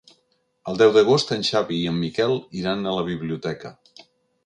El 0.71 0.79
deu 0.81 0.93
d'agost 0.95 1.35
en 1.37 1.45
Xavi 1.51 1.79
i 1.83 1.93
en 1.93 2.01
Miquel 2.07 2.35
iran 2.65 2.85
a 2.93 2.99
la 2.99 3.07
biblioteca. 3.15 3.77